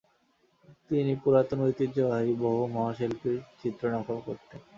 তিনি 0.89 1.13
পুরাতন 1.15 1.59
ঐতিহ্যবাহী 1.61 2.31
বহু 2.43 2.61
মহাশিল্পীর 2.67 3.37
চিত্র 3.61 3.83
নকল 3.93 4.17
করতেন। 4.27 4.59